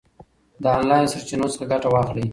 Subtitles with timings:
[0.63, 2.25] د آنلاین سرچینو څخه ګټه واخلئ.